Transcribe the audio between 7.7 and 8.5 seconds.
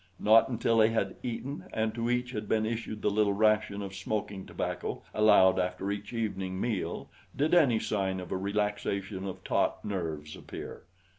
sign of a